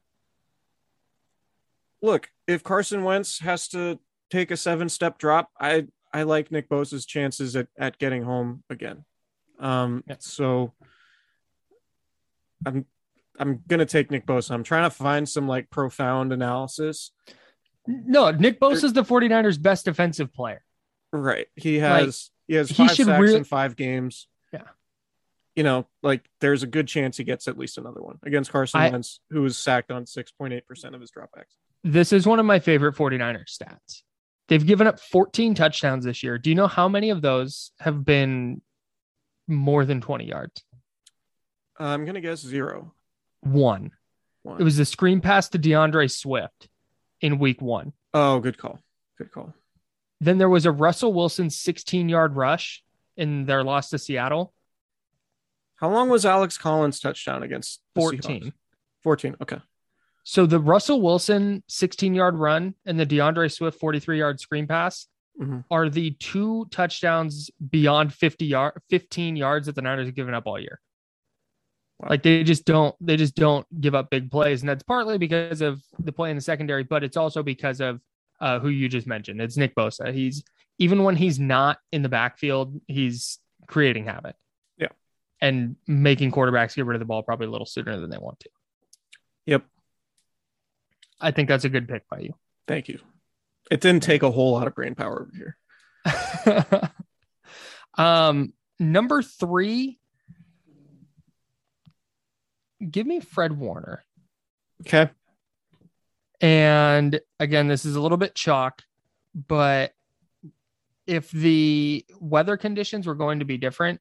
[2.00, 3.98] look, if Carson Wentz has to
[4.30, 8.64] take a seven step drop, I I like Nick Bosa's chances at, at getting home
[8.70, 9.04] again.
[9.58, 10.16] Um, Yeah.
[10.20, 10.72] so
[12.64, 12.86] I'm
[13.38, 14.50] I'm gonna take Nick Bosa.
[14.52, 17.12] I'm trying to find some like profound analysis.
[17.86, 20.62] No, Nick Bosa er is the 49ers' best defensive player.
[21.12, 21.46] Right.
[21.56, 24.28] He has he has he five should sacks really- in five games.
[24.52, 24.62] Yeah.
[25.56, 28.80] You know, like there's a good chance he gets at least another one against Carson
[28.80, 31.56] I- Wentz, who was sacked on 6.8% of his dropbacks.
[31.84, 34.02] This is one of my favorite 49ers stats.
[34.48, 36.38] They've given up 14 touchdowns this year.
[36.38, 38.62] Do you know how many of those have been
[39.46, 40.64] more than 20 yards?
[41.78, 42.94] I'm gonna guess zero.
[43.42, 43.90] One.
[44.42, 44.60] One.
[44.60, 46.68] It was the screen pass to D'Andre Swift
[47.20, 47.92] in week one.
[48.14, 48.78] oh, good call.
[49.18, 49.52] Good call.
[50.20, 52.82] Then there was a Russell Wilson 16 yard rush
[53.16, 54.52] in their loss to Seattle,
[55.76, 58.20] How long was Alex Collins' touchdown against the 14.
[58.42, 58.52] Seahawks?
[59.02, 59.36] 14.
[59.42, 59.58] Okay.
[60.24, 65.06] So the Russell Wilson 16 yard run and the D'Andre Swift 43 yard screen pass
[65.40, 65.64] Mhm.
[65.70, 70.46] are the two touchdowns beyond 50 yard 15 yards that the Niners have given up
[70.46, 70.80] all year.
[72.00, 72.08] Wow.
[72.10, 74.62] Like they just don't they just don't give up big plays.
[74.62, 78.00] And that's partly because of the play in the secondary, but it's also because of
[78.40, 79.40] uh, who you just mentioned.
[79.40, 80.12] It's Nick Bosa.
[80.12, 80.44] He's
[80.78, 84.36] even when he's not in the backfield, he's creating havoc.
[84.76, 84.88] Yeah.
[85.40, 88.40] And making quarterbacks get rid of the ball probably a little sooner than they want
[88.40, 88.50] to.
[89.46, 89.64] Yep.
[91.20, 92.34] I think that's a good pick by you.
[92.68, 93.00] Thank you.
[93.70, 96.92] It didn't take a whole lot of brain power over here.
[97.98, 99.97] um, number three,
[102.90, 104.04] give me Fred Warner.
[104.82, 105.10] Okay.
[106.40, 108.82] And again, this is a little bit chalk,
[109.34, 109.92] but
[111.06, 114.00] if the weather conditions were going to be different,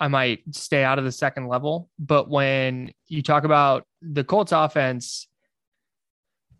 [0.00, 1.88] I might stay out of the second level.
[1.98, 5.28] But when you talk about the Colts offense,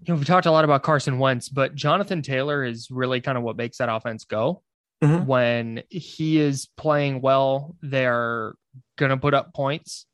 [0.03, 3.37] you know, we talked a lot about Carson Wentz, but Jonathan Taylor is really kind
[3.37, 4.63] of what makes that offense go.
[5.03, 5.27] Mhm.
[5.27, 8.55] When he is playing well, they're
[8.97, 10.07] going to put up points.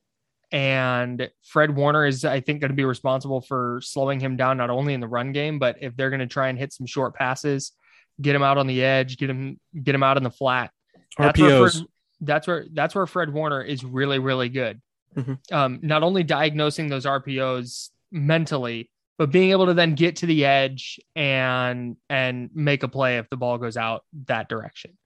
[0.52, 4.68] And Fred Warner is, I think, going to be responsible for slowing him down, not
[4.68, 7.14] only in the run game, but if they're going to try and hit some short
[7.14, 7.72] passes,
[8.20, 10.70] get him out on the edge, get him, get him out in the flat.
[11.18, 11.72] That's where, RPOs.
[11.72, 11.86] Fred,
[12.20, 14.80] that's where that's where Fred Warner is really, really good.
[15.16, 15.38] Mhm.
[15.52, 20.44] Um, not only diagnosing those RPOs mentally, but being able to then get to the
[20.44, 24.96] edge and and make a play if the ball goes out that direction.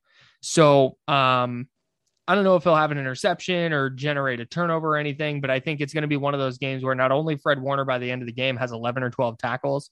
[0.42, 1.68] So um,
[2.28, 5.50] I don't know if he'll have an interception or generate a turnover or anything, but
[5.50, 7.84] I think it's going to be one of those games where not only Fred Warner
[7.84, 9.90] by the end of the game has 11 or 12 tackles,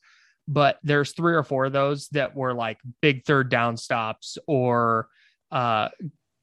[0.48, 5.08] but there's three or four of those that were like big third down stops or
[5.52, 5.88] uh,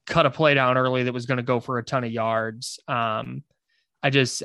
[0.08, 2.80] cut a play down early that was going to go for a ton of yards.
[2.88, 3.44] Um,
[4.02, 4.44] I just,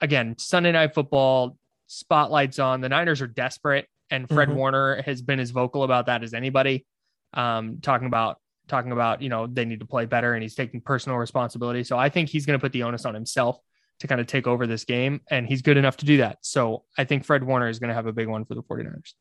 [0.00, 2.80] again, Sunday night football spotlights on.
[2.80, 4.54] The Niners are desperate, and Fred Mhm.
[4.54, 6.86] Warner has been as vocal about that as anybody.
[7.34, 10.80] Um, talking about talking about you know they need to play better, and he's taking
[10.80, 11.84] personal responsibility.
[11.84, 13.58] So I think he's going to put the onus on himself
[14.00, 16.38] to kind of take over this game, and he's good enough to do that.
[16.42, 19.12] So I think Fred Warner is going to have a big one for the 49ers.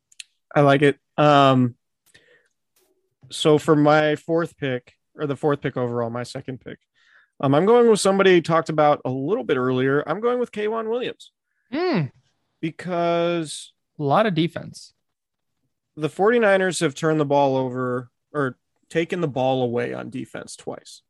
[0.56, 0.98] I like it.
[1.18, 1.76] Um,
[3.32, 6.78] so for my fourth pick, or the fourth pick overall, my second pick,
[7.40, 10.04] um, I'm going with somebody talked about a little bit earlier.
[10.08, 11.32] I'm going with K'Waun Williams
[11.74, 12.12] Mm,
[12.62, 14.94] because a lot of defense.
[15.98, 18.58] the 49ers have turned the ball over or
[18.90, 21.02] taken the ball away on defense twice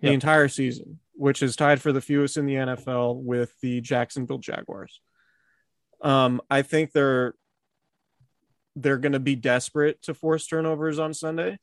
[0.00, 4.38] the entire season, which is tied for the fewest in the NFL with the Jacksonville
[4.38, 5.00] Jaguars.
[6.02, 7.34] Um, I think they're
[8.74, 11.58] they're going to be desperate to force turnovers on Sunday.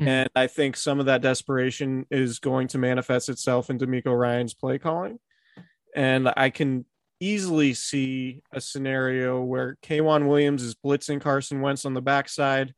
[0.00, 0.06] Mhm.
[0.06, 4.54] And I think some of that desperation is going to manifest itself in DeMeco Ryans'
[4.54, 5.18] play calling.
[5.94, 6.86] And I can
[7.20, 12.74] easily see a scenario where K'Waun Williams is blitzing Carson Wentz on the backside.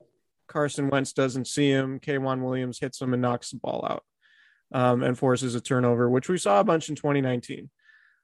[0.53, 1.99] Carson Wentz doesn't see him.
[1.99, 4.05] K'Waun Williams hits him and knocks the ball out
[4.73, 7.71] um, and forces a turnover, which we saw a bunch in 2019.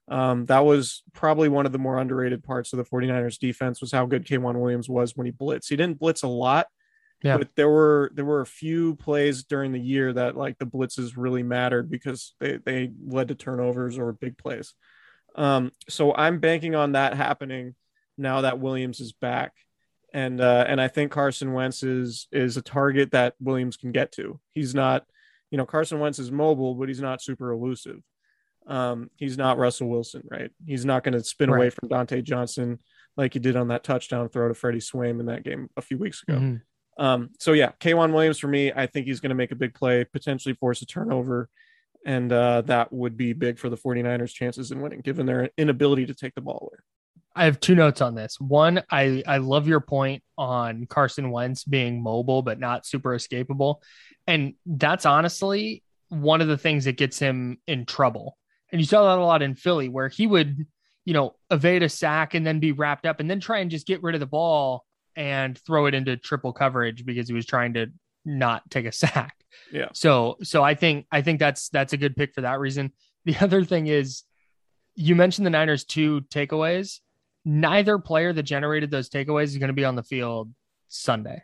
[0.07, 3.91] Um, that was probably one of the more underrated parts of the 49ers defense was
[3.91, 5.69] how good K'Waun Williams was when he blitzed.
[5.69, 6.67] He didn't blitz a lot,
[7.23, 7.37] Yeah.
[7.37, 11.13] but there were there were a few plays during the year that like the blitzes
[11.15, 14.73] really mattered because they they led to turnovers or big plays.
[15.35, 17.75] Um, so I'm banking on that happening
[18.17, 19.53] now that Williams is back.
[20.13, 24.11] And uh, and I think Carson Wentz is is a target that Williams can get
[24.13, 24.39] to.
[24.53, 25.05] He's not,
[25.51, 28.01] you know, Carson Wentz is mobile, but he's not super elusive.
[28.67, 30.51] Um, he's not Russell Wilson, right?
[30.65, 32.79] He's not going to spin away from Dontae Johnson
[33.17, 35.97] like he did on that touchdown throw to Freddie Swain in that game a few
[35.97, 36.39] weeks ago.
[36.39, 36.61] Mhm.
[36.97, 39.73] Um, so yeah, K'Waun Williams for me, I think he's going to make a big
[39.73, 41.49] play, potentially force a turnover,
[42.05, 46.05] and uh, that would be big for the 49ers' chances in winning, given their inability
[46.07, 46.79] to take the ball away.
[47.39, 48.37] I have two notes on this.
[48.39, 53.77] One, I I love your point on Carson Wentz being mobile but not super escapable,
[54.27, 58.37] and that's honestly one of the things that gets him in trouble.
[58.73, 60.67] And you saw that a lot in Philly, where he would,
[61.05, 63.87] you know, evade a sack and then be wrapped up and then try and just
[63.87, 67.73] get rid of the ball and throw it into triple coverage because he was trying
[67.75, 67.87] to
[68.25, 69.35] not take a sack.
[69.71, 69.87] Yeah.
[69.93, 72.91] So so I think I think that's that's a good pick for that reason.
[73.25, 74.23] The other thing is
[74.95, 76.99] you mentioned the Niners two takeaways.
[77.45, 80.51] Neither player that generated those takeaways is going to be on the field
[80.87, 81.43] Sunday.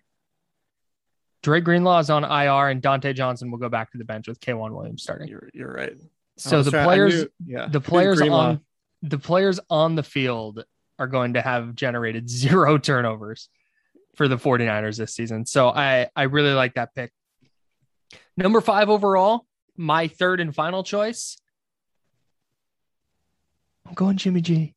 [1.42, 4.40] Dre Greenlaw is on IR and Dontae Johnson will go back to the bench with
[4.40, 5.28] K'Waun Williams starting.
[5.28, 5.94] You're you're right.
[6.38, 8.62] So oh, the trying- players knew- yeah, the players on
[9.04, 10.66] the players on the field
[10.98, 13.50] are going to have generated zero turnovers
[14.16, 15.46] for the 49ers this season.
[15.46, 17.12] So I I really like that pick.
[18.38, 19.46] Number 5 overall,
[19.78, 21.38] my third and final choice.
[23.88, 24.74] I'm going Jimmy G.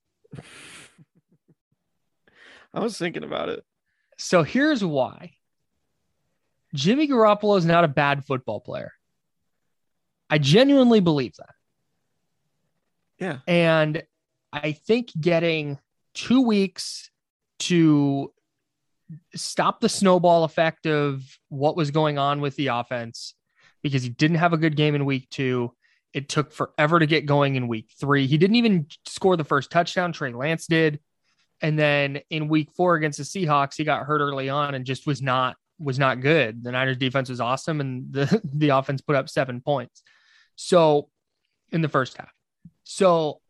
[2.74, 3.64] I was thinking about it.
[4.18, 5.33] So here's why.
[6.74, 8.92] Jimmy Garoppolo is not a bad football player.
[10.28, 11.54] I genuinely believe that.
[13.18, 13.38] Yeah.
[13.46, 14.02] And
[14.52, 15.78] I think getting
[16.14, 17.11] two weeks
[17.61, 18.33] to
[19.35, 23.35] stop the snowball effect of what was going on with the offense
[23.83, 25.72] because he didn't have a good game in week two.
[26.12, 28.26] It took forever to get going in week three.
[28.26, 30.12] He didn't even score the first touchdown.
[30.12, 31.00] Trey Lance did.
[31.61, 35.07] And then in week four against the Seahawks, he got hurt early on and just
[35.07, 36.64] was not was not good.
[36.64, 40.03] The Niners defense was awesome and the, the offense put up seven points.
[40.57, 41.09] So
[41.71, 42.33] in the first half.
[42.85, 43.40] So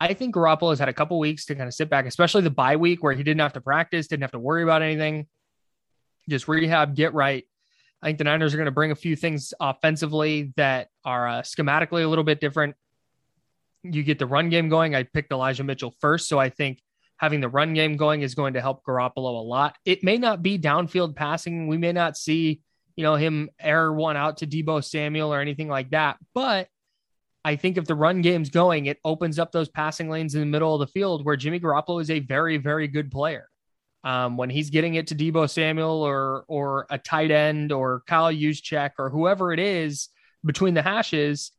[0.00, 2.50] I think Garoppolo has had a couple weeks to kind of sit back, especially the
[2.50, 5.26] bye week where he didn't have to practice, didn't have to worry about anything.
[6.28, 7.44] Just rehab, get right.
[8.02, 11.42] I think the Niners are going to bring a few things offensively that are uh,
[11.42, 12.76] schematically a little bit different.
[13.82, 14.94] You get the run game going.
[14.94, 16.80] I picked Elijah Mitchell first, so I think
[17.18, 19.76] having the run game going is going to help Garoppolo a lot.
[19.84, 21.68] It may not be downfield passing.
[21.68, 22.62] We may not see,
[22.96, 26.68] you know, him air one out to Deebo Samuel or anything like that, but
[27.44, 30.46] I think if the run game's going, it opens up those passing lanes in the
[30.46, 33.48] middle of the field where Jimmy Garoppolo is a very, very good player.
[34.04, 38.32] Um, when he's getting it to Deebo Samuel or or a tight end or Kyle
[38.32, 40.08] Juszczyk or whoever it is
[40.44, 41.50] between the hashes,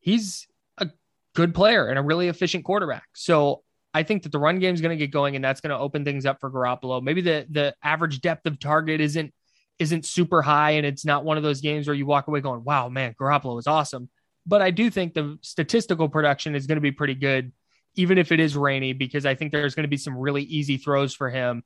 [0.00, 0.46] he's
[0.78, 0.88] a
[1.34, 3.08] good player and a really efficient quarterback.
[3.14, 3.62] So
[3.98, 5.78] I think that the run game is going to get going and that's going to
[5.78, 7.02] open things up for Garoppolo.
[7.02, 9.34] Maybe the the average depth of target isn't
[9.80, 12.62] isn't super high and it's not one of those games where you walk away going,
[12.62, 14.08] "Wow, man, Garoppolo is awesome."
[14.46, 17.50] But I do think the statistical production is going to be pretty good,
[17.96, 20.76] even if it is rainy, because I think there's going to be some really easy
[20.76, 21.64] throws for him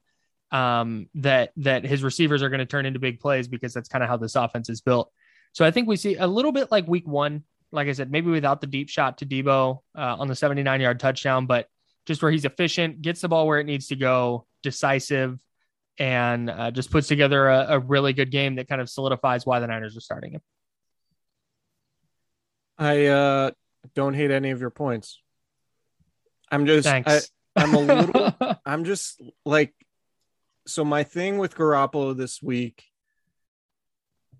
[0.52, 4.02] um, that that his receivers are going to turn into big plays because that's kind
[4.02, 5.12] of how this offense is built.
[5.52, 8.30] So I think we see a little bit like week one, like I said, maybe
[8.30, 11.68] without the deep shot to Deebo uh, on the 79 yard touchdown, but
[12.06, 15.38] just where he's efficient, gets the ball where it needs to go, decisive,
[15.98, 19.60] and uh, just puts together a, a really good game that kind of solidifies why
[19.60, 20.40] the Niners are starting him.
[22.78, 23.50] I uh,
[23.94, 25.20] don't hate any of your points.
[26.50, 27.20] I'm just I,
[27.56, 28.34] I'm a little
[28.66, 29.72] I'm just like
[30.66, 32.84] so my thing with Garoppolo this week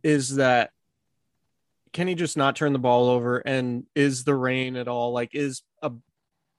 [0.03, 0.71] is that
[1.93, 5.35] can he just not turn the ball over and is the rain at all like
[5.35, 5.93] is a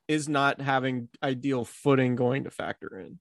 [0.07, 3.19] is not having ideal footing going to factor in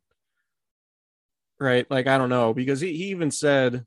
[1.61, 3.85] right like i don't know because he, he even said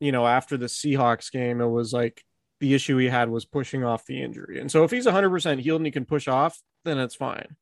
[0.00, 2.24] you know after the seahawks game it was like
[2.60, 5.80] the issue he had was pushing off the injury and so if he's 100% healed
[5.80, 7.56] and he can push off then it's fine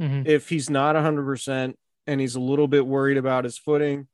[0.00, 0.26] Mhm.
[0.26, 1.74] if he's not 100%
[2.08, 4.08] and he's a little bit worried about his footing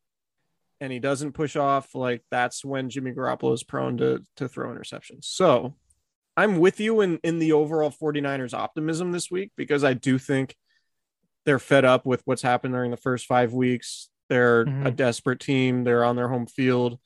[0.81, 4.69] and he doesn't push off, like that's when Jimmy Garoppolo is prone to, to throw
[4.75, 5.25] interceptions.
[5.25, 5.75] So
[6.39, 10.55] I'm with you in, in the overall 49ers optimism this week because I do think
[11.45, 14.09] they're fed up with what's happened during the first five weeks.
[14.29, 14.97] They're a Mhm.
[14.97, 15.83] desperate team.
[15.83, 17.01] They're on their home field.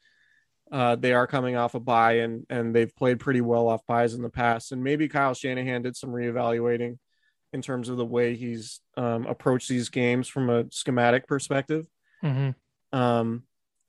[0.71, 4.12] Uh, they are coming off a bye and and they've played pretty well off byes
[4.14, 4.71] in the past.
[4.71, 6.99] And maybe Kyle Shanahan did some reevaluating
[7.55, 11.87] in terms of the way he's um, approached these games from a schematic perspective.
[12.23, 12.55] Mhm.
[12.92, 13.45] Um,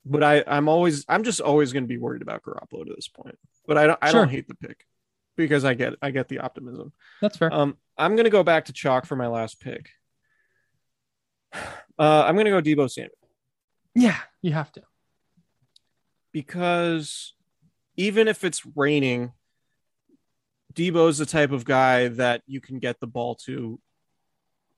[0.05, 3.07] but I, I'm always, I'm just always going to be worried about Garoppolo to this
[3.09, 3.37] point.
[3.67, 4.21] But I don't, I Sure.
[4.21, 4.85] don't hate the pick
[5.35, 6.93] because I get, I get the optimism.
[7.21, 7.53] That's fair.
[7.53, 9.89] Um, I'm going to go back to chalk for my last pick.
[11.99, 13.11] Uh, I'm going to go Deebo Samuel
[13.95, 14.81] yeah, you have to.
[16.31, 17.33] because
[17.95, 19.31] even if it's raining,
[20.73, 23.79] Deebo's the type of guy that you can get the ball to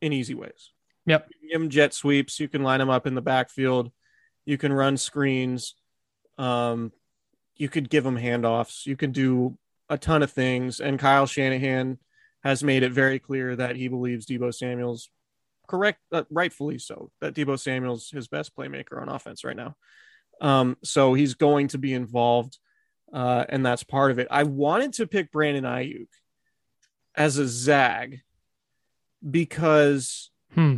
[0.01, 0.71] in easy ways.
[1.05, 1.29] Yep.
[1.41, 2.39] You him jet sweeps.
[2.39, 3.91] You can line him up in the backfield.
[4.45, 5.75] You can run screens.
[6.37, 6.91] Um,
[7.55, 8.85] you could give him handoffs.
[8.85, 9.57] You can do
[9.89, 10.79] a ton of things.
[10.79, 11.99] And Kyle Shanahan
[12.43, 15.09] has made it very clear that he believes Deebo Samuel's
[15.67, 19.75] correct, uh, rightfully so, that Deebo Samuel's his best playmaker on offense right now.
[20.41, 22.59] Um, so he's going to be involved,
[23.13, 24.27] uh, and that's part of it.
[24.29, 26.09] I wanted to pick Brandon Aiyuk
[27.15, 28.21] as a zag
[29.27, 30.77] because Hmm.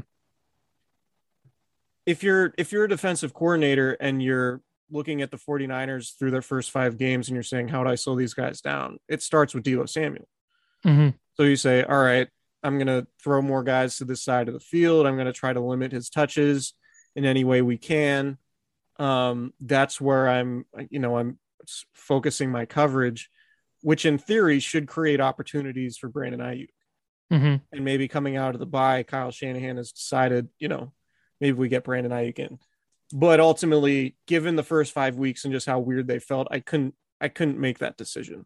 [2.06, 6.42] if you're if you're a defensive coordinator and you're looking at the 49ers through their
[6.42, 9.54] first five games and you're saying how do I slow these guys down, it starts
[9.54, 10.28] with Deebo Samuel.
[10.86, 11.14] Mhm.
[11.34, 12.28] So you say, all right,
[12.64, 15.06] I'm going to throw more guys to this side of the field.
[15.06, 16.74] I'm going to try to limit his touches
[17.16, 18.38] in any way we can.
[18.98, 21.38] Um, that's where I'm, you know, I'm
[21.94, 23.30] focusing my coverage,
[23.82, 26.70] which in theory should create opportunities for Brandon Aiyuk.
[27.32, 27.62] Mhm.
[27.72, 30.94] And maybe coming out of the bye, Kyle Shanahan has decided, you know,
[31.42, 32.58] maybe we get Brandon Aiyuk in.
[33.14, 36.94] But ultimately, given the first five weeks and just how weird they felt, I couldn't,
[37.22, 38.46] I couldn't make that decision.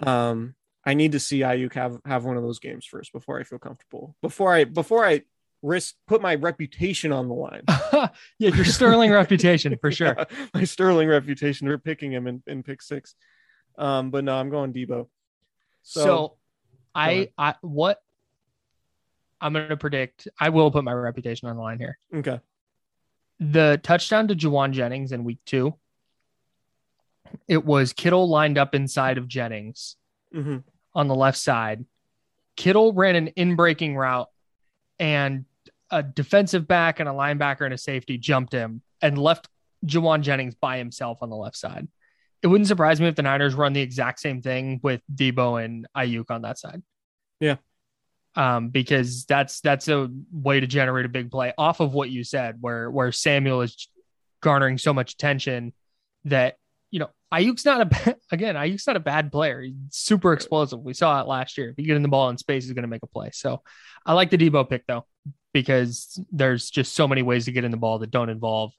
[0.00, 3.44] Um, I need to see Aiyuk have have one of those games first before I
[3.44, 4.16] feel comfortable.
[4.20, 5.22] Before I before I
[5.62, 7.62] risk put my reputation on the line.
[8.38, 10.14] yeah, your sterling reputation for sure.
[10.18, 13.14] Yeah, my sterling reputation for picking him in, in pick six.
[13.78, 15.08] Um, but no, I'm going Deebo.
[15.82, 16.36] So,
[16.94, 17.30] I.
[17.36, 17.98] I what
[19.40, 20.28] I'm going to predict.
[20.38, 21.98] I will put my reputation on the line here.
[22.14, 22.40] okay.
[23.40, 25.74] The touchdown to Jauan Jennings in week two.
[27.48, 29.96] It was Kittle lined up inside of Jennings
[30.32, 30.58] hmm
[30.94, 31.84] on the left side.
[32.56, 34.28] Kittle ran an in breaking route,
[35.00, 35.44] and
[35.90, 39.48] a defensive back and a linebacker and a safety jumped him and left
[39.84, 41.88] Jauan Jennings by himself on the left side.
[42.42, 45.86] It wouldn't surprise me if the Niners run the exact same thing with Deebo and
[45.96, 46.82] Aiyuk on that side.
[47.40, 47.56] Yeah.
[48.36, 52.24] Um, because that's that's a way to generate a big play off of what you
[52.24, 53.88] said, where where Samuel is
[54.42, 55.72] garnering so much attention
[56.24, 56.56] that
[56.90, 59.60] you know Aiyuk's not a ba- again Aiyuk's not a bad player.
[59.60, 60.80] He's super explosive.
[60.80, 61.70] We saw it last year.
[61.70, 63.30] If you get in the ball in space, he's going to make a play.
[63.32, 63.62] So
[64.04, 65.06] I like the Deebo pick though
[65.52, 68.72] because there's just so many ways to get in the ball that don't involve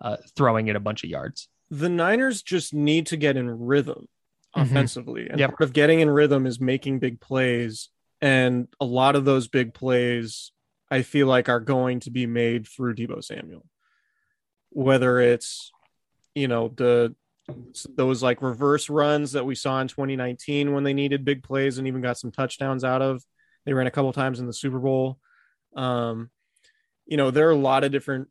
[0.00, 1.48] uh, throwing it a bunch of yards.
[1.70, 4.06] The Niners just need to get in rhythm
[4.56, 4.62] Mhm.
[4.62, 5.28] offensively.
[5.28, 5.50] And Yep.
[5.50, 7.88] part of getting in rhythm is making big plays.
[8.22, 10.52] And a lot of those big plays,
[10.90, 13.66] I feel like, are going to be made through Deebo Samuel.
[14.70, 15.70] Whether it's,
[16.34, 17.14] you know, the
[17.96, 21.88] those like reverse runs that we saw in 2019 when they needed big plays and
[21.88, 23.22] even got some touchdowns out of.
[23.66, 25.18] They ran a couple times in the Super Bowl.
[25.76, 26.30] Um,
[27.04, 28.28] you know, there are a lot of different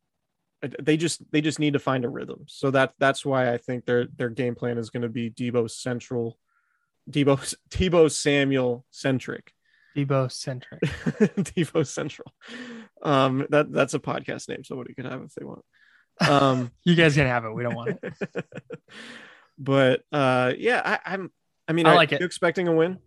[0.80, 2.44] they just they just need to find a rhythm.
[2.48, 5.70] So that that's why I think their their game plan is going to be Deebo
[5.70, 6.38] central,
[7.10, 9.54] Deebo Deebo Samuel centric,
[9.96, 10.82] Deebo centric.
[10.82, 12.32] Deebo central.
[13.02, 15.64] Um, that that's a podcast name somebody could have if they want.
[16.28, 17.54] Um, You guys can have it.
[17.54, 18.14] We don't want it.
[19.58, 21.32] but uh, yeah, I, I'm.
[21.68, 22.20] I mean, I are like it.
[22.20, 23.00] you expecting a win?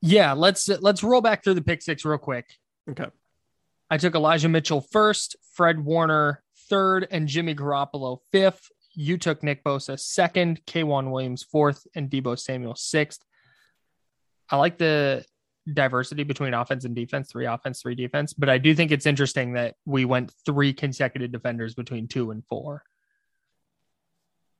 [0.00, 2.46] Yeah, let's let's roll back through the pick six real quick.
[2.90, 3.06] Okay.
[3.90, 8.70] I took Elijah Mitchell first, Fred Warner third, and Jimmy Garoppolo fifth.
[8.94, 13.24] You took Nick Bosa second, K'Waun Williams fourth, and Deebo Samuel sixth.
[14.50, 15.24] I like the
[15.72, 18.32] diversity between offense and defense, three offense, three defense.
[18.32, 22.44] But I do think it's interesting that we went three consecutive defenders between two and
[22.46, 22.82] four.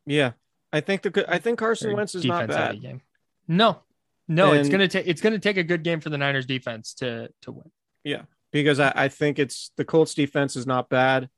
[0.06, 0.32] Yeah,
[0.72, 2.80] I think the I think Carson Very Wentz is not bad.
[2.80, 3.00] Game.
[3.48, 3.80] No,
[4.28, 7.28] no, it's gonna take it's gonna take a good game for the Niners defense to
[7.42, 7.70] to win.
[8.04, 11.28] Yeah, because I, I think it's the Colts defense is not bad.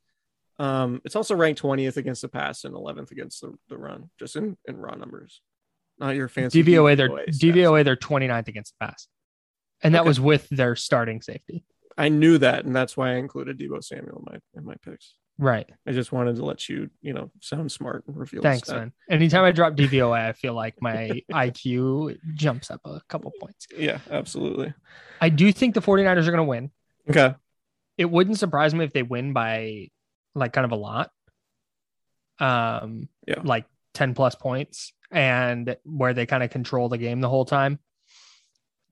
[0.59, 4.37] Um, it's also ranked 20th against the pass and 11th against the, the run, just
[4.37, 5.43] in, in raw numbers.
[5.99, 7.39] Not your fancy DVOA they're stats.
[7.39, 9.09] DVOA they're 29th against the pass,
[9.83, 10.09] and that Okay.
[10.09, 11.65] was with their starting safety.
[11.99, 15.15] I knew that, and that's why I included Deebo Samuel in my in my picks.
[15.39, 15.69] Right.
[15.87, 18.41] I just wanted to let you, you know, sound smart and reveal.
[18.41, 18.93] Thanks, man.
[19.11, 23.67] Anytime I drop DVOA, I feel like my IQ jumps up a couple points.
[23.77, 24.73] Yeah, absolutely.
[25.21, 26.71] I do think the 49ers are going to win.
[27.11, 27.35] Okay.
[27.99, 29.89] It wouldn't surprise me if they win by
[30.35, 31.11] like kind of a lot.
[32.39, 33.41] Um Yeah.
[33.43, 37.79] like 10 plus points and where they kind of control the game the whole time.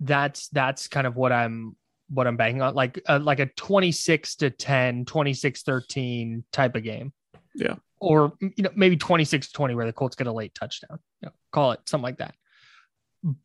[0.04, 1.76] That's that's kind of what I'm
[2.08, 6.82] what I'm banking on like uh, like a 26 to 10, 26 13 type of
[6.82, 7.12] game.
[7.54, 7.76] Yeah.
[8.00, 10.98] Or you know maybe 26 20 where the Colts get a late touchdown.
[11.22, 12.34] You know, call it something like that.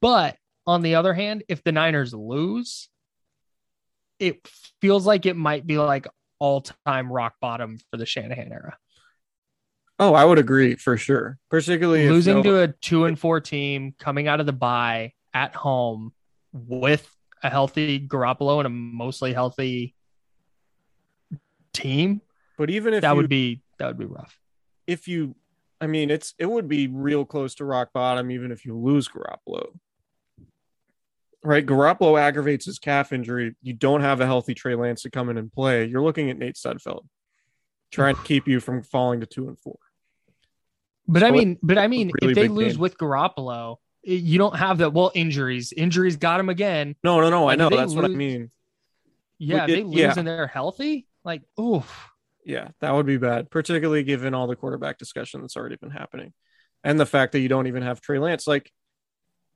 [0.01, 0.37] But
[0.67, 2.89] on the other hand, if the Niners lose,
[4.19, 4.45] it
[4.81, 6.07] feels like it might be like
[6.39, 8.77] all time rock bottom for the Shanahan era.
[9.97, 11.37] Oh, I would agree for sure.
[11.49, 15.55] Particularly Losing no- to a two and four team coming out of the bye at
[15.55, 16.13] home
[16.53, 17.09] with
[17.43, 19.95] a healthy Garoppolo and a mostly healthy
[21.73, 22.21] team,
[22.57, 24.37] but even if that you, would be that would be rough.
[24.87, 25.35] if you,
[25.79, 29.07] I mean, it's it would be real close to rock bottom even if you lose
[29.07, 29.67] Garoppolo.
[31.41, 33.55] Right, Garoppolo aggravates his calf injury.
[33.61, 35.85] You don't have a healthy Trey Lance to come in and play.
[35.85, 37.05] You're looking at Nate Sudfeld
[37.91, 39.77] trying to keep you from falling to two and four.
[41.07, 42.81] But I mean, but I mean, really if they lose game.
[42.81, 44.93] with Garoppolo, you don't have that.
[44.93, 46.95] Well, injuries, injuries got him again.
[47.03, 47.49] No, no, no.
[47.49, 48.51] I know that's what I mean.
[49.37, 50.13] Yeah, it- they lose yeah.
[50.17, 51.07] and they're healthy.
[51.23, 52.09] Like, oof.
[52.45, 56.33] Yeah, that would be bad, particularly given all the quarterback discussion that's already been happening,
[56.83, 58.47] and the fact that you don't even have Trey Lance.
[58.47, 58.71] Like,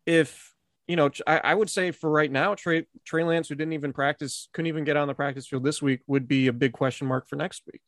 [0.05, 0.53] if
[0.87, 3.93] you know, I, I would say for right now, Trey Trey Lance, who didn't even
[3.93, 7.07] practice, couldn't even get on the practice field this week, would be a big question
[7.07, 7.81] mark for next week,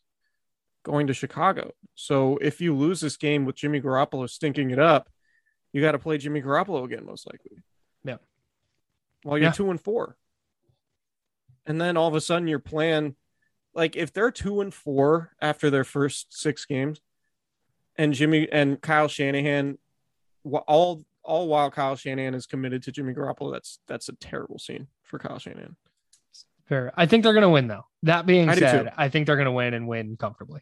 [0.83, 1.71] going to Chicago.
[1.93, 5.09] So if you lose this game with Jimmy Garoppolo stinking it up,
[5.75, 7.57] you got to play Jimmy Garoppolo again, most likely.
[8.05, 8.15] Yeah.
[9.23, 9.51] While you're Yeah.
[9.51, 10.15] two and four,
[11.65, 13.17] and then all of a sudden your plan
[13.73, 17.01] like if they're two and four after their first six games,
[17.97, 19.77] and Jimmy and Kyle Shanahan,
[20.45, 24.87] all all while Kyle Shanahan is committed to Jimmy Garoppolo, that's that's a terrible scene
[25.03, 25.75] for Kyle Shanahan.
[26.67, 26.93] Fair.
[26.95, 27.85] I think they're going to win, though.
[28.03, 28.93] That being I said.
[28.97, 30.61] I think they're going to win and win comfortably.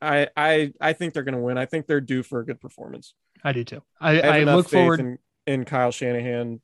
[0.00, 1.58] I I I think they're going to win.
[1.58, 3.14] I think they're due for a good performance.
[3.44, 3.82] I do too.
[4.00, 5.00] I, I, I look faith forward.
[5.00, 6.60] in, in Kyle Shanahan.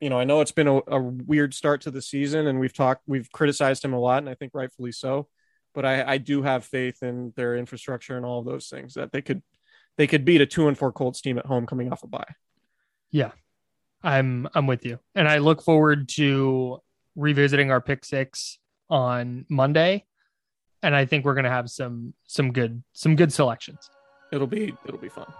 [0.00, 2.72] You know, I know it's been a, a weird start to the season, and we've
[2.72, 5.28] talked, we've criticized him a lot, and I think rightfully so.
[5.74, 9.12] But I, I do have faith in their infrastructure and all of those things that
[9.12, 9.42] they could,
[9.98, 12.24] they could beat a two and four Colts team at home coming off a bye.
[13.10, 13.32] Yeah,
[14.02, 16.78] I'm I'm with you, and I look forward to
[17.14, 18.58] revisiting our pick six
[18.88, 20.06] on Monday,
[20.82, 23.90] and I think we're going to have some some good some good selections.
[24.32, 25.26] It'll be, it'll be fun.
[25.28, 25.34] All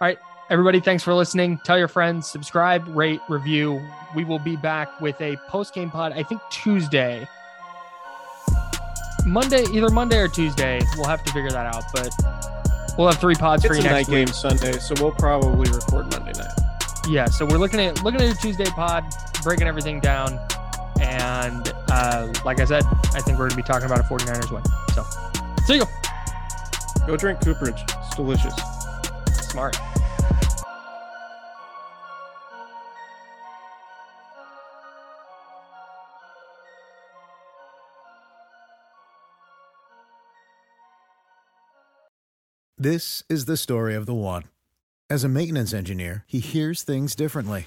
[0.00, 1.58] right, everybody, thanks for listening.
[1.64, 3.80] Tell your friends, subscribe, rate, review.
[4.16, 6.12] We will be back with a post game pod.
[6.12, 7.28] I think Tuesday,
[9.26, 10.80] Monday, either Monday or Tuesday.
[10.96, 12.08] We'll have to figure that out, but
[12.96, 14.26] we'll have three pods for It's you a next night week.
[14.26, 16.52] game Sunday, so we'll probably record Monday night.
[17.08, 19.04] yeah so we're looking at looking at a tuesday pod
[19.42, 20.38] breaking everything down
[21.30, 24.50] and uh like i said i think we're going to be talking about a 49ers
[24.50, 24.62] win
[24.94, 25.04] so
[25.66, 25.84] see you
[27.06, 27.82] Go drink Cooperage.
[27.82, 28.54] It's delicious.
[29.50, 29.76] smart
[42.78, 44.44] This is the story of the one.
[45.10, 47.66] As a maintenance engineer, he hears things differently.